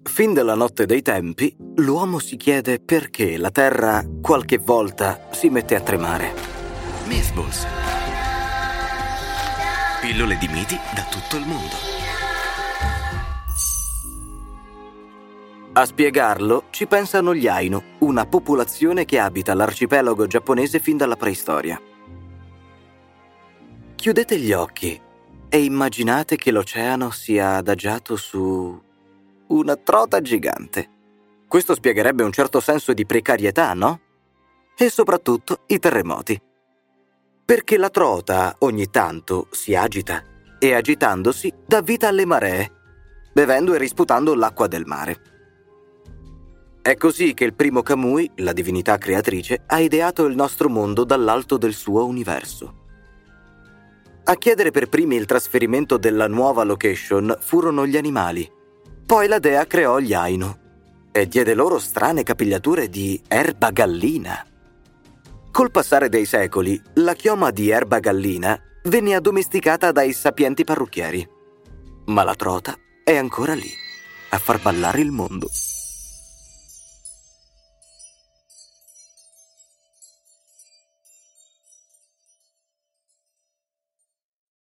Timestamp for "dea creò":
59.38-60.00